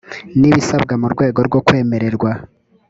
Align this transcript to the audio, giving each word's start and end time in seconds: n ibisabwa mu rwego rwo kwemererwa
n 0.39 0.41
ibisabwa 0.49 0.93
mu 1.01 1.07
rwego 1.13 1.39
rwo 1.47 1.59
kwemererwa 1.65 2.31